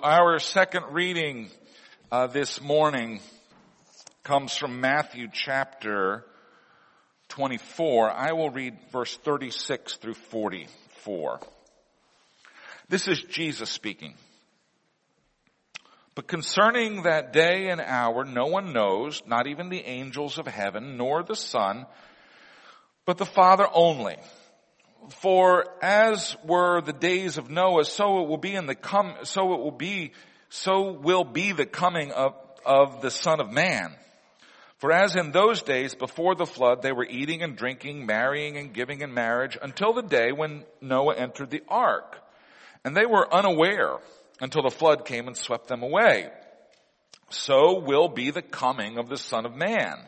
[0.00, 1.48] Our second reading
[2.12, 3.18] uh, this morning
[4.22, 6.24] comes from Matthew chapter
[7.30, 8.08] 24.
[8.08, 11.40] I will read verse 36 through 44.
[12.88, 14.14] This is Jesus speaking.
[16.14, 20.96] But concerning that day and hour, no one knows, not even the angels of heaven,
[20.96, 21.86] nor the Son,
[23.04, 24.18] but the Father only.
[25.20, 29.54] For as were the days of Noah, so it will be in the come, so
[29.54, 30.12] it will be,
[30.48, 32.34] so will be the coming of,
[32.64, 33.94] of the Son of Man.
[34.78, 38.72] For as in those days before the flood, they were eating and drinking, marrying and
[38.72, 42.16] giving in marriage until the day when Noah entered the ark.
[42.84, 43.96] And they were unaware
[44.40, 46.30] until the flood came and swept them away.
[47.30, 50.07] So will be the coming of the Son of Man.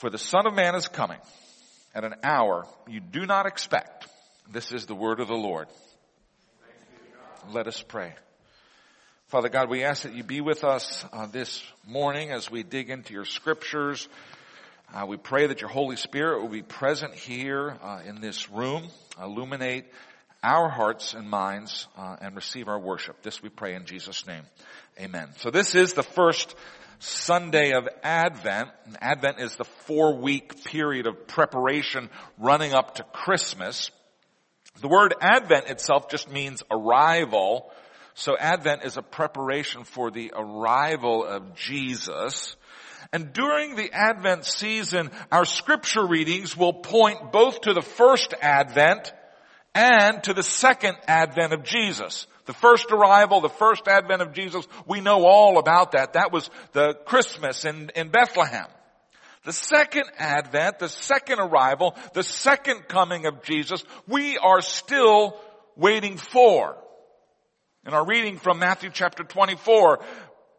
[0.00, 1.18] for the Son of Man is coming
[1.94, 4.06] at an hour you do not expect.
[4.50, 5.68] This is the word of the Lord.
[7.52, 8.14] Let us pray.
[9.28, 12.88] Father God, we ask that you be with us uh, this morning as we dig
[12.88, 14.08] into your scriptures.
[14.92, 18.84] Uh, we pray that your Holy Spirit will be present here uh, in this room,
[19.22, 19.84] illuminate
[20.42, 23.20] our hearts and minds, uh, and receive our worship.
[23.22, 24.44] This we pray in Jesus' name.
[24.98, 25.28] Amen.
[25.36, 26.54] So this is the first
[27.00, 28.68] Sunday of Advent.
[29.00, 33.90] Advent is the four week period of preparation running up to Christmas.
[34.82, 37.72] The word Advent itself just means arrival.
[38.14, 42.54] So Advent is a preparation for the arrival of Jesus.
[43.14, 49.12] And during the Advent season, our scripture readings will point both to the first Advent
[49.74, 52.26] and to the second Advent of Jesus.
[52.46, 56.14] The first arrival, the first advent of Jesus, we know all about that.
[56.14, 58.66] That was the Christmas in, in Bethlehem.
[59.44, 65.38] The second advent, the second arrival, the second coming of Jesus, we are still
[65.76, 66.76] waiting for.
[67.86, 70.00] In our reading from Matthew chapter 24,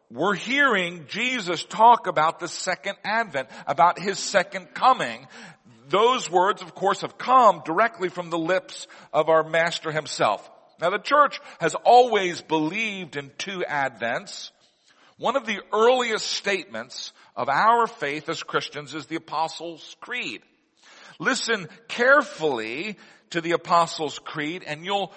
[0.10, 5.26] we're hearing Jesus talk about the second advent, about his second coming.
[5.88, 10.51] Those words, of course, have come directly from the lips of our master himself.
[10.82, 14.50] Now the church has always believed in two advents.
[15.18, 20.42] One of the earliest statements of our faith as Christians is the Apostles' Creed.
[21.20, 22.98] Listen carefully
[23.30, 25.14] to the Apostles' Creed and you'll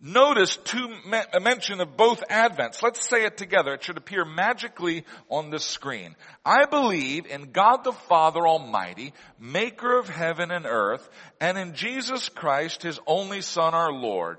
[0.00, 0.88] notice two
[1.32, 2.82] a mention of both advents.
[2.82, 3.74] Let's say it together.
[3.74, 6.14] It should appear magically on the screen.
[6.44, 11.08] I believe in God the Father Almighty, maker of heaven and earth,
[11.40, 14.38] and in Jesus Christ, his only son, our Lord,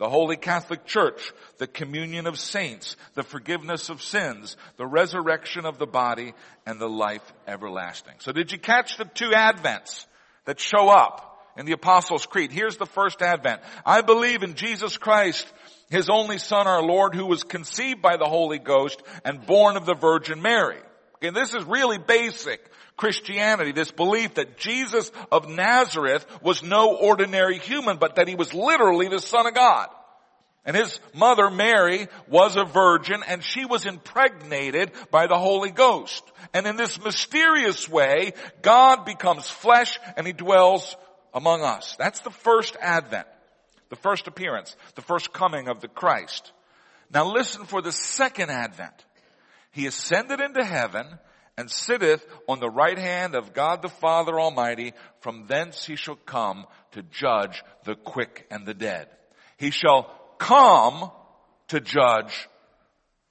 [0.00, 5.78] the Holy Catholic Church, the communion of saints, the forgiveness of sins, the resurrection of
[5.78, 6.32] the body,
[6.64, 8.14] and the life everlasting.
[8.18, 10.06] So did you catch the two advents
[10.46, 12.50] that show up in the Apostles' Creed?
[12.50, 13.60] Here's the first advent.
[13.84, 15.46] I believe in Jesus Christ,
[15.90, 19.84] His only Son, our Lord, who was conceived by the Holy Ghost and born of
[19.84, 20.80] the Virgin Mary.
[21.22, 22.60] And this is really basic
[22.96, 28.54] Christianity, this belief that Jesus of Nazareth was no ordinary human, but that he was
[28.54, 29.88] literally the Son of God.
[30.64, 36.22] And his mother, Mary, was a virgin and she was impregnated by the Holy Ghost.
[36.52, 40.96] And in this mysterious way, God becomes flesh and he dwells
[41.32, 41.96] among us.
[41.98, 43.26] That's the first advent,
[43.88, 46.52] the first appearance, the first coming of the Christ.
[47.12, 49.04] Now listen for the second advent.
[49.70, 51.06] He ascended into heaven
[51.56, 54.94] and sitteth on the right hand of God the Father Almighty.
[55.20, 59.08] From thence he shall come to judge the quick and the dead.
[59.56, 61.10] He shall come
[61.68, 62.48] to judge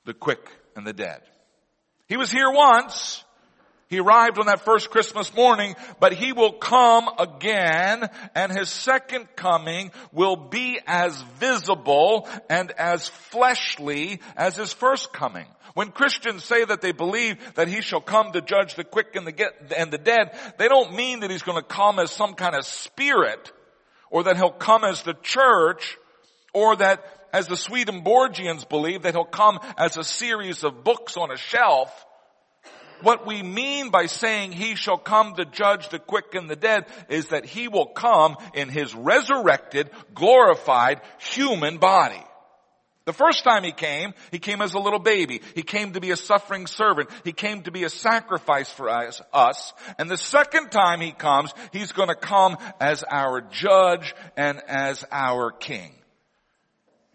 [0.06, 1.22] the quick and the dead.
[2.08, 3.24] He was here once,
[3.90, 9.28] He arrived on that first Christmas morning, but he will come again and his second
[9.36, 15.48] coming will be as visible and as fleshly as his first coming.
[15.74, 19.26] When Christians say that they believe that he shall come to judge the quick and
[19.26, 22.36] the, get, and the dead, they don't mean that he's going to come as some
[22.36, 23.52] kind of spirit
[24.12, 25.98] or that he'll come as the church
[26.54, 27.04] or that
[27.34, 32.06] as the Swedenborgians believe that he'll come as a series of books on a shelf.
[33.02, 36.86] What we mean by saying he shall come to judge the quick and the dead
[37.10, 42.24] is that he will come in his resurrected, glorified human body.
[43.06, 45.42] The first time he came, he came as a little baby.
[45.56, 47.10] He came to be a suffering servant.
[47.24, 49.20] He came to be a sacrifice for us.
[49.34, 49.74] us.
[49.98, 55.04] And the second time he comes, he's going to come as our judge and as
[55.12, 55.92] our king.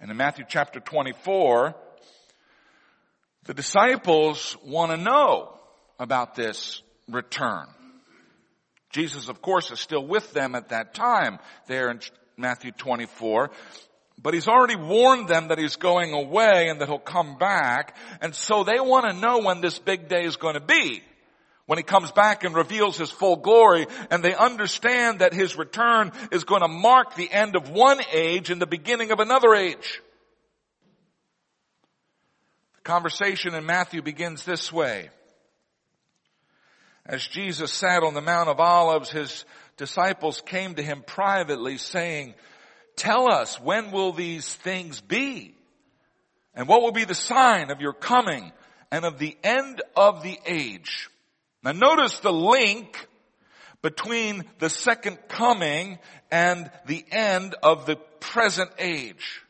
[0.01, 1.77] And in Matthew chapter 24,
[3.45, 5.55] the disciples want to know
[5.99, 7.67] about this return.
[8.91, 12.01] Jesus, of course, is still with them at that time there in
[12.37, 13.51] Matthew 24.
[14.23, 17.97] But he's already warned them that he's going away and that he'll come back.
[18.21, 21.03] And so they want to know when this big day is going to be.
[21.67, 26.13] When he comes back and reveals his full glory and they understand that his return
[26.31, 30.01] is going to mark the end of one age and the beginning of another age.
[32.77, 35.09] The conversation in Matthew begins this way.
[37.07, 39.45] As Jesus sat on the Mount of Olives, his
[39.77, 42.35] disciples came to him privately saying,
[42.97, 45.55] tell us when will these things be?
[46.55, 48.53] And what will be the sign of your coming
[48.91, 51.11] and of the end of the age?
[51.63, 53.09] Now notice the link
[53.83, 55.99] between the second coming
[56.31, 59.43] and the end of the present age.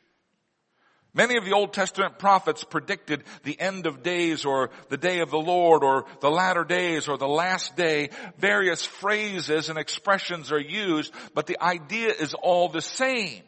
[1.17, 5.31] Many of the Old Testament prophets predicted the end of days or the day of
[5.31, 8.11] the Lord or the latter days or the last day.
[8.39, 13.43] Various phrases and expressions are used, but the idea is all the same.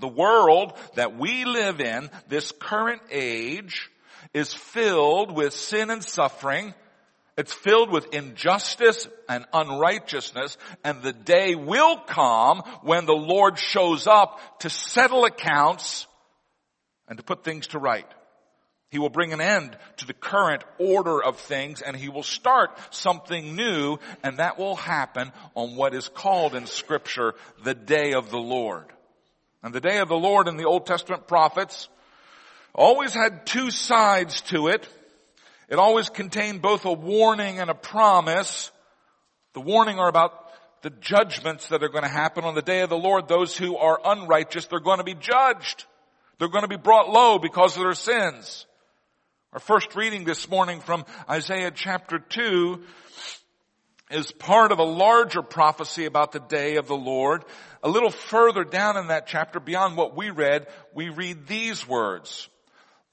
[0.00, 3.90] The world that we live in, this current age,
[4.32, 6.72] is filled with sin and suffering.
[7.36, 14.06] It's filled with injustice and unrighteousness and the day will come when the Lord shows
[14.06, 16.06] up to settle accounts
[17.08, 18.06] and to put things to right.
[18.90, 22.70] He will bring an end to the current order of things and he will start
[22.90, 28.30] something new and that will happen on what is called in scripture the day of
[28.30, 28.86] the Lord.
[29.62, 31.88] And the day of the Lord in the Old Testament prophets
[32.72, 34.88] always had two sides to it.
[35.68, 38.70] It always contained both a warning and a promise.
[39.54, 40.46] The warning are about
[40.82, 43.26] the judgments that are going to happen on the day of the Lord.
[43.26, 45.84] Those who are unrighteous, they're going to be judged.
[46.38, 48.66] They're going to be brought low because of their sins.
[49.54, 52.82] Our first reading this morning from Isaiah chapter 2
[54.10, 57.44] is part of a larger prophecy about the day of the Lord.
[57.82, 62.50] A little further down in that chapter, beyond what we read, we read these words.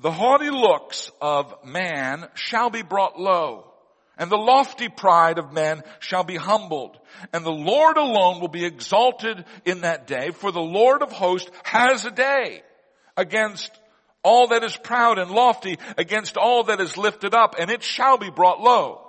[0.02, 3.72] The haughty looks of man shall be brought low,
[4.18, 7.00] and the lofty pride of men shall be humbled,
[7.32, 11.50] and the Lord alone will be exalted in that day, for the Lord of hosts
[11.64, 12.64] has a day
[13.18, 13.72] against
[14.24, 18.18] all that is proud and lofty, against all that is lifted up, and it shall
[18.18, 19.02] be brought low.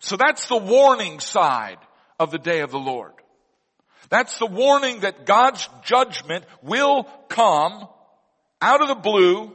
[0.00, 1.78] So that's the warning side
[2.20, 3.12] of the day of the Lord.
[4.10, 7.88] That's the warning that God's judgment will come
[8.60, 9.52] out of the blue,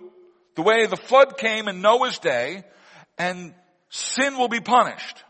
[0.56, 2.64] the way the flood came in Noah's day,
[3.18, 3.54] and
[3.90, 5.24] sin will be punished.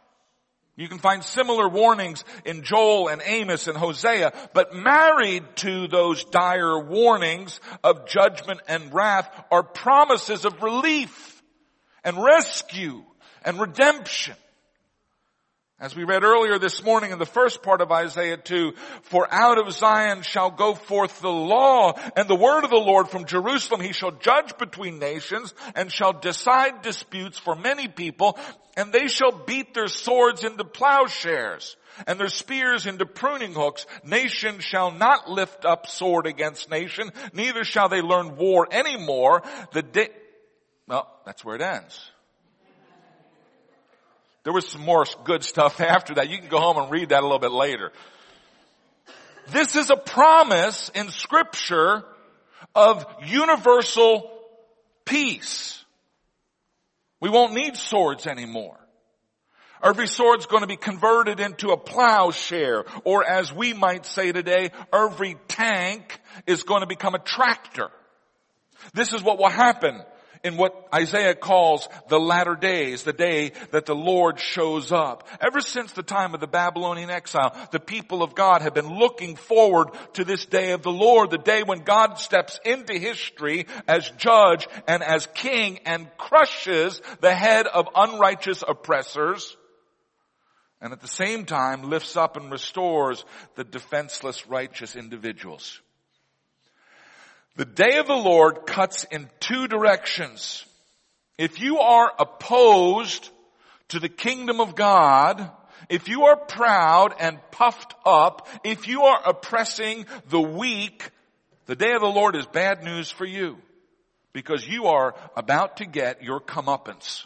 [0.80, 6.24] You can find similar warnings in Joel and Amos and Hosea, but married to those
[6.24, 11.44] dire warnings of judgment and wrath are promises of relief
[12.06, 13.04] and rescue
[13.44, 14.38] and redemption.
[15.82, 19.58] As we read earlier this morning in the first part of Isaiah 2, for out
[19.58, 23.80] of Zion shall go forth the law and the word of the Lord from Jerusalem.
[23.80, 28.38] He shall judge between nations and shall decide disputes for many people
[28.76, 33.86] and they shall beat their swords into plowshares and their spears into pruning hooks.
[34.04, 39.44] Nation shall not lift up sword against nation, neither shall they learn war anymore.
[39.72, 40.10] The day,
[40.88, 42.09] well, that's where it ends.
[44.50, 46.32] There was some more good stuff after that.
[46.32, 47.92] You can go home and read that a little bit later.
[49.50, 52.04] This is a promise in scripture
[52.74, 54.28] of universal
[55.06, 55.86] peace.
[57.22, 58.80] We won't need swords anymore.
[59.84, 64.72] Every sword's going to be converted into a plowshare, or as we might say today,
[64.92, 67.92] every tank is going to become a tractor.
[68.96, 70.02] This is what will happen
[70.44, 75.28] in what Isaiah calls the latter days, the day that the Lord shows up.
[75.42, 79.36] Ever since the time of the Babylonian exile, the people of God have been looking
[79.36, 84.10] forward to this day of the Lord, the day when God steps into history as
[84.18, 89.56] judge and as king and crushes the head of unrighteous oppressors
[90.82, 95.82] and at the same time lifts up and restores the defenseless righteous individuals.
[97.56, 100.66] The day of the Lord cuts in two directions.
[101.38, 103.30] If you are opposed
[103.90, 105.52] to the kingdom of God,
[105.90, 111.10] if you are proud and puffed up, if you are oppressing the weak,
[111.66, 113.58] the day of the Lord is bad news for you
[114.34, 117.26] because you are about to get your comeuppance.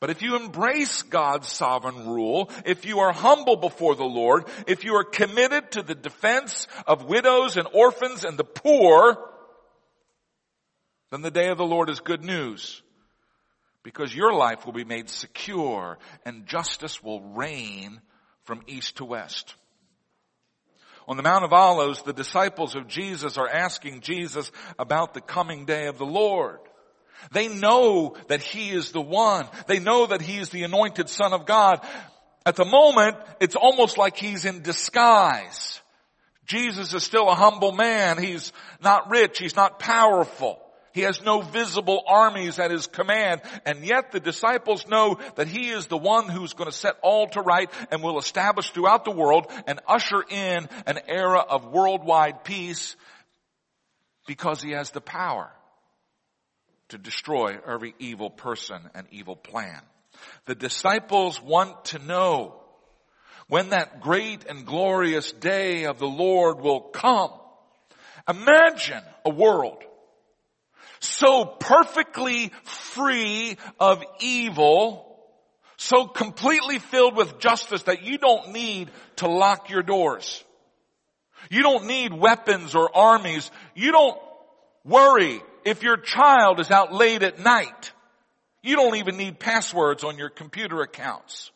[0.00, 4.82] But if you embrace God's sovereign rule, if you are humble before the Lord, if
[4.82, 9.18] you are committed to the defense of widows and orphans and the poor,
[11.10, 12.82] then the day of the Lord is good news.
[13.82, 18.00] Because your life will be made secure and justice will reign
[18.44, 19.54] from east to west.
[21.06, 25.66] On the Mount of Olives, the disciples of Jesus are asking Jesus about the coming
[25.66, 26.60] day of the Lord.
[27.32, 29.46] They know that He is the one.
[29.66, 31.84] They know that He is the anointed Son of God.
[32.46, 35.80] At the moment, it's almost like He's in disguise.
[36.46, 38.18] Jesus is still a humble man.
[38.20, 39.38] He's not rich.
[39.38, 40.60] He's not powerful.
[40.92, 43.42] He has no visible armies at his command.
[43.64, 47.28] And yet the disciples know that he is the one who's going to set all
[47.28, 52.42] to right and will establish throughout the world and usher in an era of worldwide
[52.42, 52.96] peace
[54.26, 55.50] because he has the power
[56.90, 59.80] to destroy every evil person and evil plan.
[60.46, 62.60] The disciples want to know
[63.48, 67.32] when that great and glorious day of the Lord will come.
[68.28, 69.82] Imagine a world
[71.00, 75.18] so perfectly free of evil,
[75.76, 80.44] so completely filled with justice that you don't need to lock your doors.
[81.50, 83.50] You don't need weapons or armies.
[83.74, 84.18] You don't
[84.84, 87.92] worry if your child is out late at night,
[88.62, 91.50] you don't even need passwords on your computer accounts.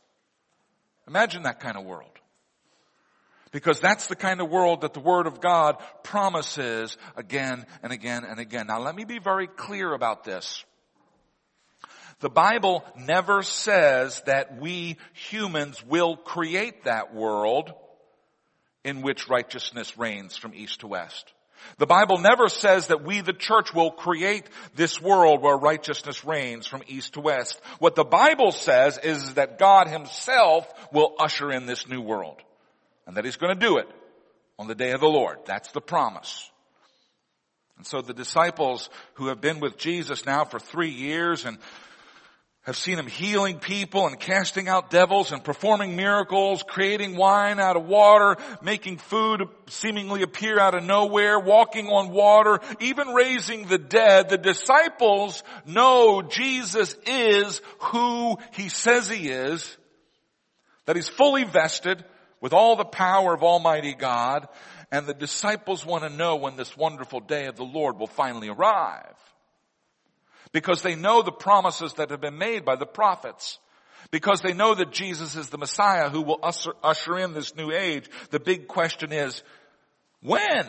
[1.07, 2.11] Imagine that kind of world.
[3.53, 8.25] Because that's the kind of world that the Word of God promises again and again
[8.25, 8.67] and again.
[8.67, 10.65] Now let me be very clear about this.
[12.21, 17.73] The Bible never says that we humans will create that world
[18.83, 21.33] in which righteousness reigns from east to west.
[21.79, 24.45] The Bible never says that we, the church, will create
[24.75, 27.61] this world where righteousness reigns from east to west.
[27.79, 32.41] What the Bible says is that God himself will usher in this new world.
[33.07, 33.89] And that he's going to do it
[34.59, 35.39] on the day of the Lord.
[35.47, 36.51] That's the promise.
[37.77, 41.59] And so the disciples who have been with Jesus now for three years and
[42.65, 47.77] have seen him healing people and casting out devils and performing miracles, creating wine out
[47.77, 53.77] of water, making food seemingly appear out of nowhere, walking on water, even raising the
[53.77, 54.31] dead.
[54.31, 59.77] The disciples know Jesus is who he says he is,
[60.87, 62.03] that he's fully vested
[62.41, 64.49] with all the power of Almighty God,
[64.91, 68.49] and the disciples want to know when this wonderful day of the Lord will finally
[68.49, 69.15] arrive
[70.55, 73.59] because they know the promises that have been made by the prophets.
[74.13, 78.09] Because they know that Jesus is the Messiah who will usher, in this new age.
[78.31, 79.43] The big question is,
[80.23, 80.67] when?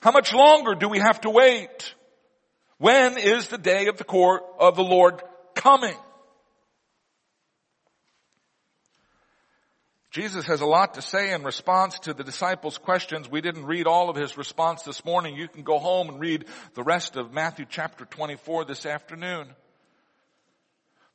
[0.00, 1.94] How much longer do we have to wait?
[2.78, 5.22] When is the day of the court of the Lord
[5.54, 5.96] coming?
[10.10, 13.30] Jesus has a lot to say in response to the disciples' questions.
[13.30, 15.36] We didn't read all of his response this morning.
[15.36, 19.46] You can go home and read the rest of Matthew chapter 24 this afternoon.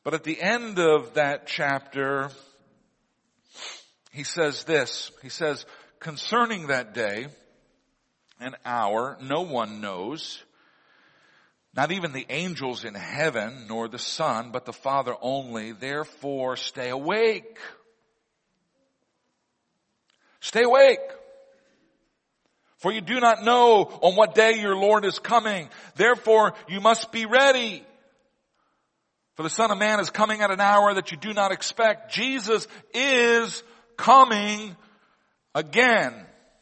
[0.05, 2.29] But at the end of that chapter,
[4.11, 5.11] he says this.
[5.21, 5.65] He says,
[5.99, 7.27] concerning that day
[8.39, 10.41] and hour, no one knows,
[11.75, 15.73] not even the angels in heaven, nor the Son, but the Father only.
[15.73, 17.57] Therefore, stay awake.
[20.45, 20.99] Stay awake.
[22.77, 25.69] For you do not know on what day your Lord is coming.
[25.95, 27.83] Therefore you must be ready.
[29.37, 32.13] For the Son of Man is coming at an hour that you do not expect.
[32.13, 33.63] Jesus is
[33.97, 34.75] coming
[35.55, 36.13] again.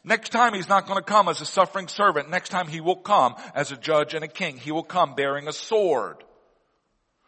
[0.06, 2.30] Next time he's not going to come as a suffering servant.
[2.30, 4.56] Next time he will come as a judge and a king.
[4.56, 6.24] He will come bearing a sword.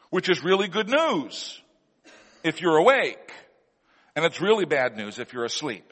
[0.09, 1.61] Which is really good news
[2.45, 3.33] if you're awake.
[4.15, 5.91] And it's really bad news if you're asleep.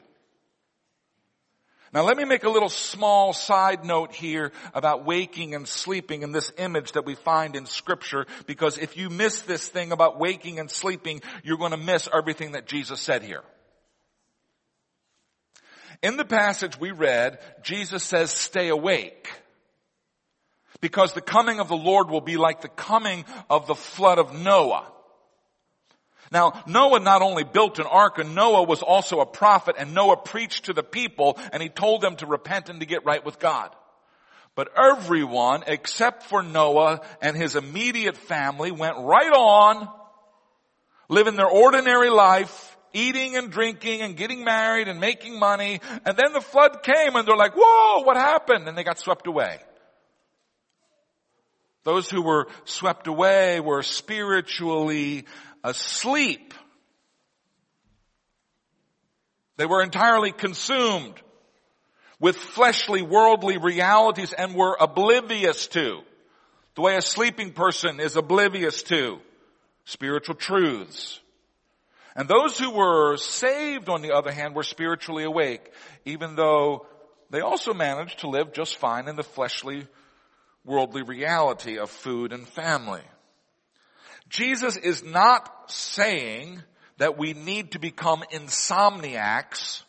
[1.94, 6.32] Now let me make a little small side note here about waking and sleeping in
[6.32, 10.58] this image that we find in scripture because if you miss this thing about waking
[10.58, 13.44] and sleeping, you're going to miss everything that Jesus said here.
[16.02, 19.30] In the passage we read, Jesus says stay awake
[20.80, 24.34] because the coming of the Lord will be like the coming of the flood of
[24.34, 24.90] Noah.
[26.34, 30.16] Now, Noah not only built an ark, and Noah was also a prophet, and Noah
[30.16, 33.38] preached to the people, and he told them to repent and to get right with
[33.38, 33.70] God.
[34.56, 39.88] But everyone, except for Noah and his immediate family, went right on,
[41.08, 46.32] living their ordinary life, eating and drinking and getting married and making money, and then
[46.32, 48.66] the flood came and they're like, whoa, what happened?
[48.66, 49.60] And they got swept away.
[51.84, 55.26] Those who were swept away were spiritually
[55.64, 56.54] asleep.
[59.56, 61.14] They were entirely consumed
[62.20, 66.02] with fleshly, worldly realities and were oblivious to,
[66.74, 69.18] the way a sleeping person is oblivious to,
[69.84, 71.20] spiritual truths.
[72.16, 75.72] And those who were saved, on the other hand, were spiritually awake,
[76.04, 76.86] even though
[77.30, 79.86] they also managed to live just fine in the fleshly,
[80.64, 83.02] worldly reality of food and family.
[84.28, 86.62] Jesus is not saying
[86.98, 89.82] that we need to become insomniacs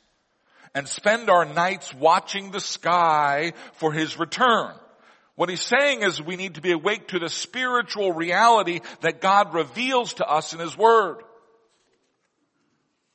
[0.74, 4.74] and spend our nights watching the sky for his return.
[5.36, 9.54] What he's saying is we need to be awake to the spiritual reality that God
[9.54, 11.18] reveals to us in his word.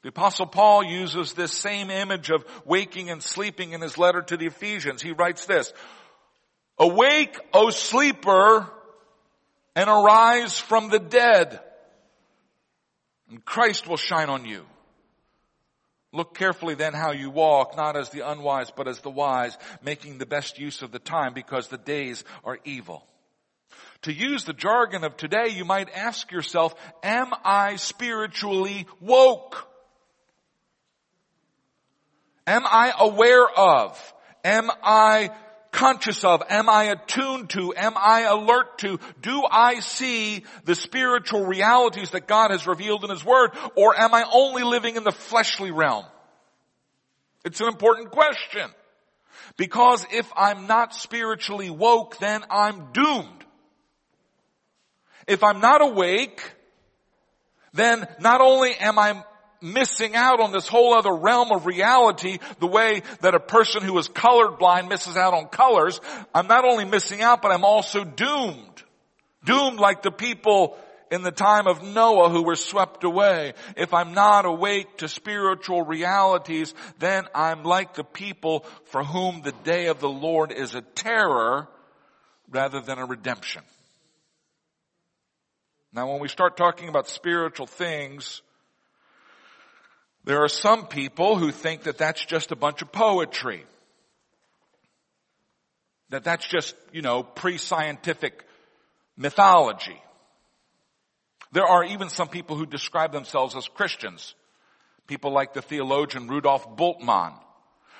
[0.03, 4.37] The apostle Paul uses this same image of waking and sleeping in his letter to
[4.37, 5.03] the Ephesians.
[5.03, 5.73] He writes this,
[6.79, 8.71] Awake, O sleeper,
[9.75, 11.61] and arise from the dead,
[13.29, 14.65] and Christ will shine on you.
[16.13, 20.19] Look carefully then how you walk, not as the unwise, but as the wise, making
[20.19, 23.07] the best use of the time because the days are evil.
[24.03, 29.69] To use the jargon of today, you might ask yourself, am I spiritually woke?
[32.47, 34.15] Am I aware of?
[34.43, 35.31] Am I
[35.73, 36.43] conscious of?
[36.49, 37.75] Am I attuned to?
[37.77, 38.99] Am I alert to?
[39.21, 43.51] Do I see the spiritual realities that God has revealed in His Word?
[43.77, 46.05] Or am I only living in the fleshly realm?
[47.45, 48.69] It's an important question.
[49.57, 53.45] Because if I'm not spiritually woke, then I'm doomed.
[55.27, 56.41] If I'm not awake,
[57.73, 59.23] then not only am I
[59.63, 63.97] missing out on this whole other realm of reality the way that a person who
[63.99, 66.01] is colorblind misses out on colors.
[66.35, 68.83] I'm not only missing out, but I'm also doomed.
[69.45, 70.77] Doomed like the people
[71.11, 73.55] in the time of Noah who were swept away.
[73.77, 79.53] If I'm not awake to spiritual realities, then I'm like the people for whom the
[79.65, 81.69] day of the Lord is a terror
[82.49, 83.63] rather than a redemption.
[85.93, 88.43] Now when we start talking about spiritual things,
[90.25, 93.65] there are some people who think that that's just a bunch of poetry.
[96.11, 98.45] That that's just, you know, pre-scientific
[99.17, 100.01] mythology.
[101.53, 104.35] There are even some people who describe themselves as Christians.
[105.07, 107.35] People like the theologian Rudolf Bultmann,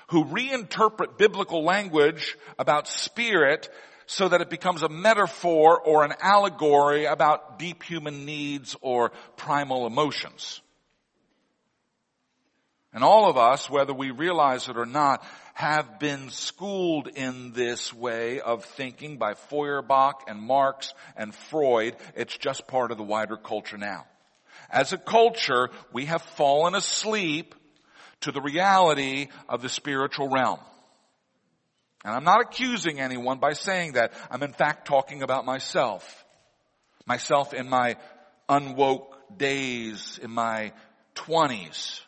[0.09, 3.69] who reinterpret biblical language about spirit
[4.07, 9.87] so that it becomes a metaphor or an allegory about deep human needs or primal
[9.87, 10.61] emotions.
[12.93, 15.25] And all of us, whether we realize it or not,
[15.55, 21.95] have been schooled in this way of thinking by Feuerbach and Marx and Freud.
[22.17, 24.07] It's just part of the wider culture now.
[24.71, 27.55] As a culture, we have fallen asleep
[28.23, 30.61] to the reality of the spiritual realm.
[32.05, 34.13] And I'm not accusing anyone by saying that.
[34.31, 36.25] I'm in fact talking about myself.
[37.07, 37.97] Myself in my
[38.49, 40.73] unwoke days, in my
[41.15, 42.01] twenties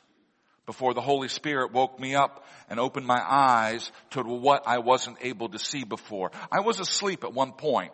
[0.72, 5.18] before the Holy Spirit woke me up and opened my eyes to what I wasn't
[5.20, 6.30] able to see before.
[6.50, 7.92] I was asleep at one point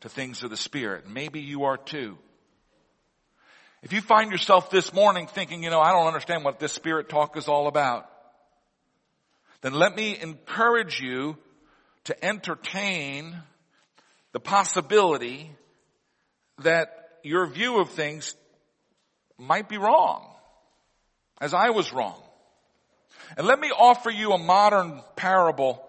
[0.00, 1.08] to things of the Spirit.
[1.08, 2.18] Maybe you are too.
[3.84, 7.08] If you find yourself this morning thinking, you know, I don't understand what this Spirit
[7.08, 8.10] talk is all about,
[9.60, 11.36] then let me encourage you
[12.06, 13.36] to entertain
[14.32, 15.52] the possibility
[16.64, 16.88] that
[17.22, 18.34] your view of things
[19.38, 20.34] might be wrong
[21.40, 22.20] as I was wrong.
[23.36, 25.84] And let me offer you a modern parable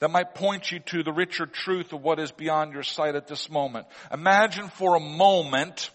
[0.00, 3.26] that might point you to the richer truth of what is beyond your sight at
[3.26, 3.86] this moment.
[4.12, 5.90] Imagine for a moment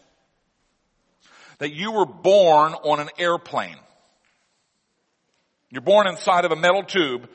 [1.60, 3.78] that you were born on an airplane.
[5.70, 7.30] You're born inside of a metal tube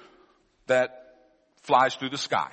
[0.66, 1.16] that
[1.62, 2.50] flies through the sky.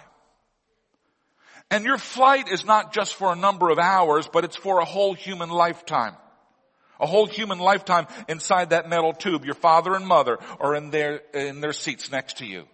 [1.69, 4.85] And your flight is not just for a number of hours, but it's for a
[4.85, 6.15] whole human lifetime.
[6.99, 9.45] A whole human lifetime inside that metal tube.
[9.45, 12.65] Your father and mother are in their, in their seats next to you.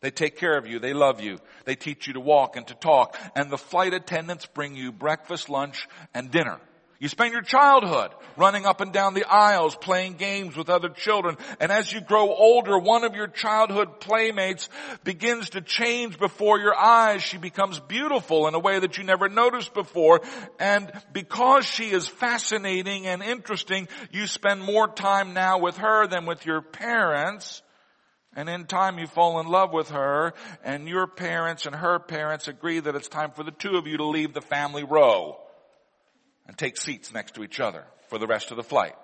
[0.00, 0.80] They take care of you.
[0.80, 1.38] They love you.
[1.64, 3.16] They teach you to walk and to talk.
[3.36, 6.58] And the flight attendants bring you breakfast, lunch, and dinner.
[7.02, 11.36] You spend your childhood running up and down the aisles, playing games with other children.
[11.58, 14.68] And as you grow older, one of your childhood playmates
[15.02, 17.20] begins to change before your eyes.
[17.20, 20.20] She becomes beautiful in a way that you never noticed before.
[20.60, 26.24] And because she is fascinating and interesting, you spend more time now with her than
[26.24, 27.62] with your parents.
[28.36, 32.46] And in time you fall in love with her and your parents and her parents
[32.46, 35.36] agree that it's time for the two of you to leave the family row
[36.46, 38.94] and take seats next to each other for the rest of the flight.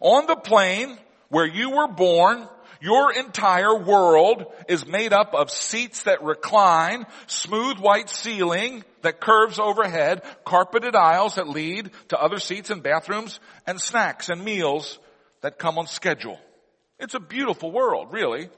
[0.00, 2.48] On the plane where you were born,
[2.80, 9.58] your entire world is made up of seats that recline, smooth white ceiling that curves
[9.58, 14.98] overhead, carpeted aisles that lead to other seats and bathrooms, and snacks and meals
[15.40, 16.38] that come on schedule.
[16.98, 18.48] It's a beautiful world, really.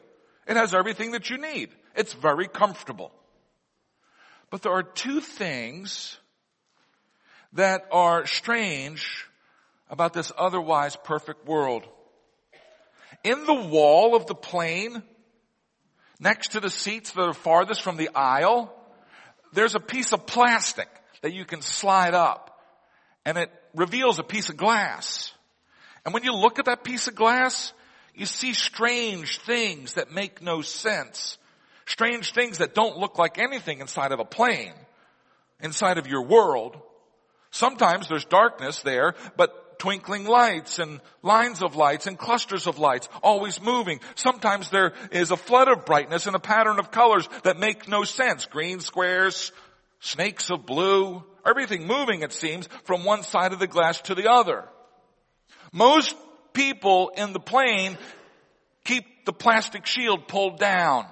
[0.47, 1.71] It has everything that you need.
[1.95, 3.13] It's very comfortable.
[4.51, 6.19] But there are two things
[7.53, 9.27] that are strange
[9.89, 11.85] about this otherwise perfect world.
[13.25, 15.03] In the wall of the plane,
[16.21, 18.73] next to the seats that are farthest from the aisle,
[19.53, 20.89] there's a piece of plastic
[21.23, 22.61] that you can slide up
[23.25, 25.33] and it reveals a piece of glass.
[26.05, 27.73] And when you look at that piece of glass,
[28.15, 31.37] you see strange things that make no sense.
[31.85, 34.73] Strange things that don't look like anything inside of a plane,
[35.61, 36.77] inside of your world.
[37.57, 43.09] Sometimes there's darkness there, but twinkling lights and lines of lights and clusters of lights
[43.23, 44.01] always moving.
[44.15, 48.05] Sometimes there is a flood of brightness and a pattern of colors that make no
[48.05, 48.45] sense.
[48.45, 49.53] Green squares,
[50.01, 54.31] snakes of blue, everything moving it seems from one side of the glass to the
[54.31, 54.65] other.
[55.73, 56.15] Most
[56.53, 57.97] people in the plane
[58.85, 61.07] keep the plastic shield pulled down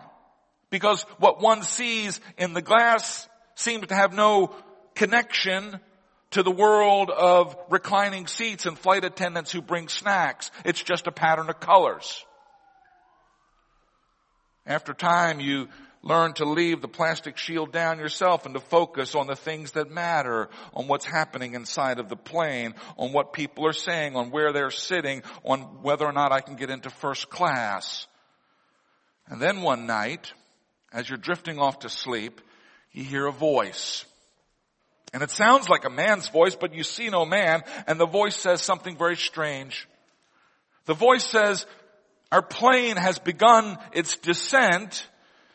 [0.69, 4.55] because what one sees in the glass seems to have no
[4.95, 5.81] connection
[6.35, 10.51] to the world of reclining seats and flight attendants who bring snacks.
[10.65, 12.25] It's just a pattern of colors.
[14.67, 15.69] After time, you
[16.03, 19.93] learn to leave the plastic shield down yourself and to focus on the things that
[19.93, 24.53] matter, on what's happening inside of the plane, on what people are saying, on where
[24.53, 28.09] they're sitting, on whether or not I can get into first class.
[29.29, 30.33] And then one night,
[30.93, 32.41] as you're drifting off to sleep,
[32.91, 34.05] you hear a voice.
[35.15, 38.35] And it sounds like a man's voice, but you see no man, and the voice
[38.35, 39.87] says something very strange.
[40.87, 41.67] The voice says,
[42.33, 45.07] our plane has begun its descent,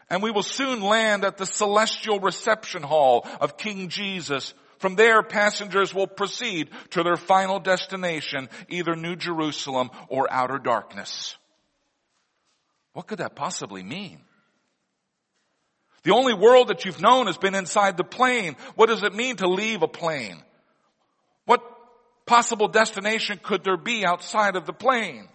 [0.10, 4.54] and we will soon land at the celestial reception hall of King Jesus.
[4.78, 11.36] From there, passengers will proceed to their final destination, either New Jerusalem or outer darkness.
[12.94, 14.22] What could that possibly mean?
[16.04, 18.56] The only world that you've known has been inside the plane.
[18.76, 20.42] What does it mean to leave a plane?
[21.46, 21.64] What
[22.26, 25.28] possible destination could there be outside of the plane?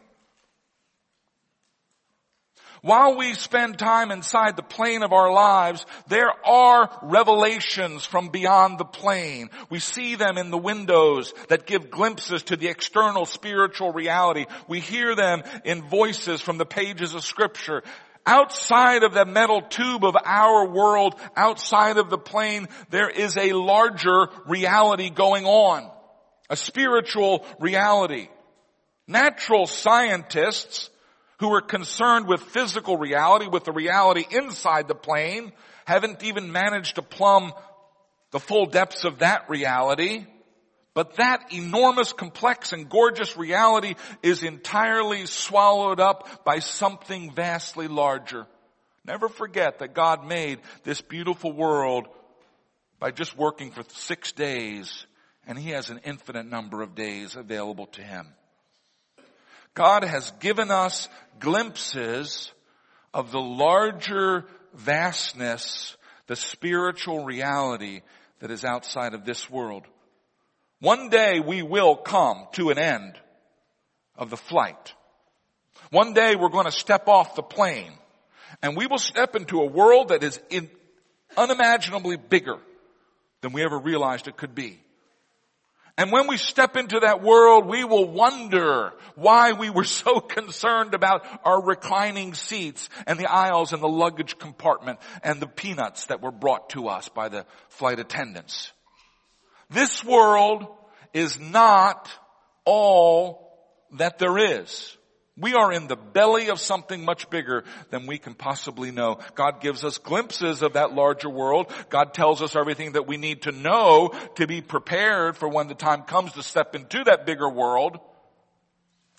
[2.84, 8.78] While we spend time inside the plane of our lives, there are revelations from beyond
[8.78, 9.48] the plane.
[9.70, 14.44] We see them in the windows that give glimpses to the external spiritual reality.
[14.68, 17.82] We hear them in voices from the pages of scripture.
[18.26, 23.52] Outside of the metal tube of our world, outside of the plane, there is a
[23.52, 25.90] larger reality going on.
[26.48, 28.28] A spiritual reality.
[29.06, 30.88] Natural scientists
[31.40, 35.52] who are concerned with physical reality, with the reality inside the plane,
[35.84, 37.52] haven't even managed to plumb
[38.30, 40.26] the full depths of that reality.
[40.94, 48.46] But that enormous, complex, and gorgeous reality is entirely swallowed up by something vastly larger.
[49.04, 52.06] Never forget that God made this beautiful world
[53.00, 55.04] by just working for six days,
[55.46, 58.28] and He has an infinite number of days available to Him.
[59.74, 61.08] God has given us
[61.40, 62.52] glimpses
[63.12, 65.96] of the larger vastness,
[66.28, 68.02] the spiritual reality
[68.38, 69.84] that is outside of this world.
[70.84, 73.18] One day we will come to an end
[74.18, 74.92] of the flight.
[75.88, 77.94] One day we're going to step off the plane
[78.60, 80.68] and we will step into a world that is in,
[81.38, 82.58] unimaginably bigger
[83.40, 84.78] than we ever realized it could be.
[85.96, 90.92] And when we step into that world, we will wonder why we were so concerned
[90.92, 96.20] about our reclining seats and the aisles and the luggage compartment and the peanuts that
[96.20, 98.73] were brought to us by the flight attendants.
[99.70, 100.66] This world
[101.12, 102.10] is not
[102.64, 103.44] all
[103.92, 104.96] that there is.
[105.36, 109.18] We are in the belly of something much bigger than we can possibly know.
[109.34, 111.72] God gives us glimpses of that larger world.
[111.90, 115.74] God tells us everything that we need to know to be prepared for when the
[115.74, 117.98] time comes to step into that bigger world.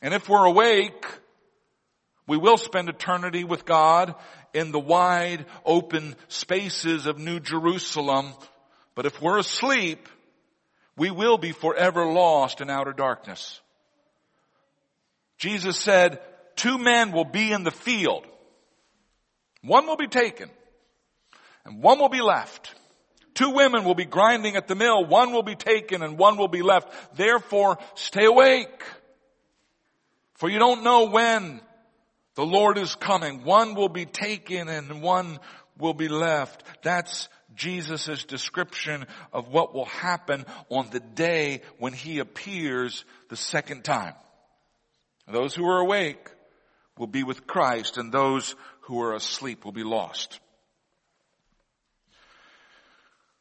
[0.02, 1.06] And if we're awake,
[2.28, 4.16] we will spend eternity with God
[4.54, 8.32] in the wide open spaces of New Jerusalem.
[8.96, 10.08] But if we're asleep,
[10.98, 13.60] we will be forever lost in outer darkness.
[15.38, 16.22] Jesus said,
[16.56, 18.26] two men will be in the field.
[19.62, 20.50] One will be taken
[21.66, 22.74] and one will be left.
[23.34, 25.06] Two women will be grinding at the mill.
[25.06, 27.18] One will be taken and one will be left.
[27.18, 28.82] Therefore, stay awake.
[30.36, 31.60] For you don't know when
[32.36, 33.44] the Lord is coming.
[33.44, 35.40] One will be taken and one
[35.78, 36.64] will be left.
[36.82, 43.84] That's Jesus' description of what will happen on the day when he appears the second
[43.84, 44.14] time.
[45.28, 46.30] Those who are awake
[46.98, 50.40] will be with Christ and those who are asleep will be lost.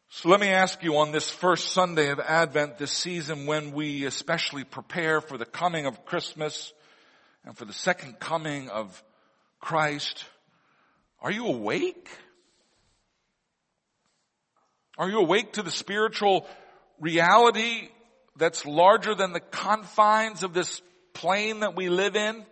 [0.09, 4.05] So let me ask you on this first Sunday of Advent, this season when we
[4.05, 6.73] especially prepare for the coming of Christmas
[7.45, 9.03] and for the second coming of
[9.61, 10.25] Christ,
[11.21, 12.09] are you awake?
[14.97, 16.47] Are you awake to the spiritual
[17.01, 17.89] reality
[18.37, 20.81] that's larger than the confines of this
[21.13, 22.45] plane that we live in,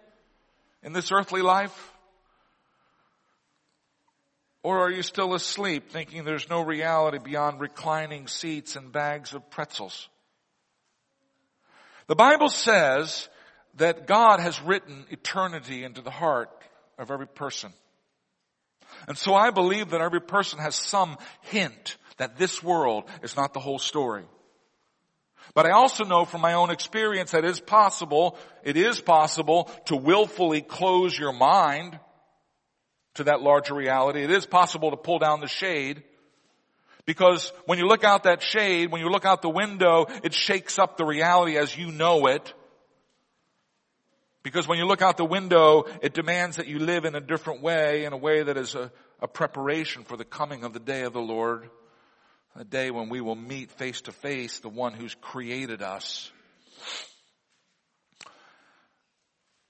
[0.82, 1.92] in this earthly life?
[4.62, 9.50] Or are you still asleep thinking there's no reality beyond reclining seats and bags of
[9.50, 10.08] pretzels?
[12.06, 13.28] The Bible says
[13.76, 16.50] that God has written eternity into the heart
[16.98, 17.72] of every person.
[19.08, 23.54] And so I believe that every person has some hint that this world is not
[23.54, 24.24] the whole story.
[25.54, 29.70] But I also know from my own experience that it is possible, it is possible
[29.86, 31.98] to willfully close your mind
[33.14, 34.22] to that larger reality.
[34.22, 36.02] It is possible to pull down the shade
[37.04, 40.78] because when you look out that shade, when you look out the window, it shakes
[40.78, 42.54] up the reality as you know it.
[44.42, 47.62] Because when you look out the window, it demands that you live in a different
[47.62, 51.02] way, in a way that is a, a preparation for the coming of the day
[51.02, 51.68] of the Lord
[52.54, 56.30] a day when we will meet face to face the one who's created us.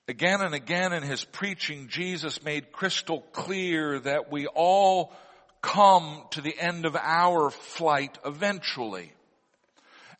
[0.08, 5.12] Again and again in his preaching, Jesus made crystal clear that we all
[5.60, 9.12] come to the end of our flight eventually.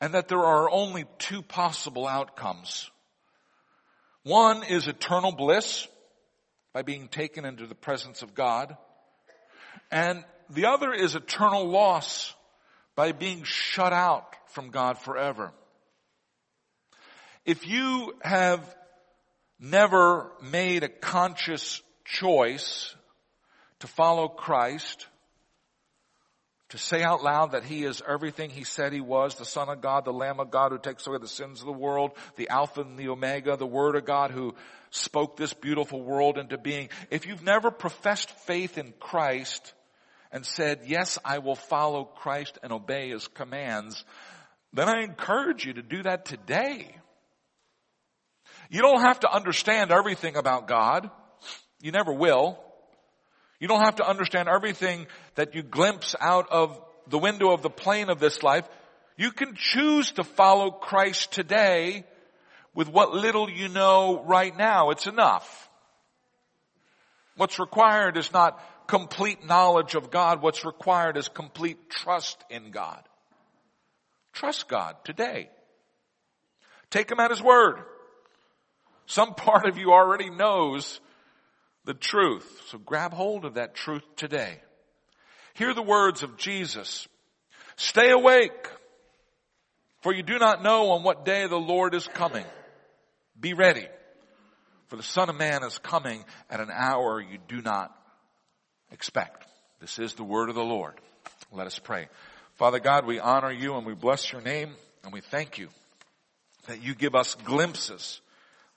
[0.01, 2.91] And that there are only two possible outcomes.
[4.23, 5.87] One is eternal bliss
[6.73, 8.77] by being taken into the presence of God.
[9.91, 12.35] And the other is eternal loss
[12.95, 15.53] by being shut out from God forever.
[17.45, 18.63] If you have
[19.59, 22.95] never made a conscious choice
[23.81, 25.07] to follow Christ,
[26.69, 29.81] to say out loud that He is everything He said He was, the Son of
[29.81, 32.81] God, the Lamb of God who takes away the sins of the world, the Alpha
[32.81, 34.55] and the Omega, the Word of God who
[34.91, 36.89] spoke this beautiful world into being.
[37.11, 39.75] If you've never professed faith in Christ,
[40.33, 44.05] and said, yes, I will follow Christ and obey his commands,
[44.73, 46.97] then I encourage you to do that today.
[48.71, 51.11] You don't have to understand everything about God.
[51.83, 52.59] You never will.
[53.61, 57.71] You don't have to understand everything that you glimpse out of the window of the
[57.71, 58.67] plane of this life.
[59.19, 62.05] You can choose to follow Christ today
[62.75, 64.91] with what little you know right now.
[64.91, 65.69] It's enough.
[67.37, 70.43] What's required is not complete knowledge of God.
[70.43, 73.03] What's required is complete trust in God.
[74.33, 75.51] Trust God today.
[76.91, 77.77] Take Him at His word.
[79.07, 81.01] Some part of you already knows
[81.85, 82.63] the truth.
[82.69, 84.61] So grab hold of that truth today.
[85.55, 87.07] Hear the words of Jesus.
[87.77, 88.69] Stay awake,
[90.01, 92.45] for you do not know on what day the Lord is coming.
[93.39, 93.87] Be ready,
[94.89, 97.95] for the Son of Man is coming at an hour you do not
[98.93, 99.45] expect.
[99.81, 100.95] This is the word of the Lord.
[101.51, 102.09] Let us pray.
[102.55, 105.69] Father God, we honor you and we bless your name and we thank you
[106.67, 108.21] that you give us glimpses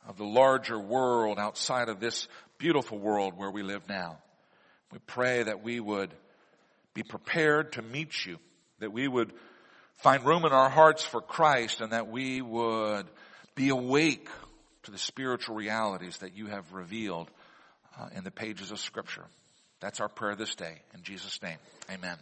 [0.08, 4.18] of the larger world outside of this beautiful world where we live now.
[4.92, 6.12] We pray that we would
[6.94, 8.40] be prepared to meet you,
[8.80, 9.34] that we would
[9.98, 13.06] find room in our hearts for Christ and that we would
[13.56, 14.28] be awake
[14.84, 17.30] to the spiritual realities that you have revealed
[18.00, 19.26] uh, in the pages of scripture.
[19.86, 20.82] That's our prayer this day.
[20.96, 21.60] In Jesus' name,
[21.92, 22.18] amen.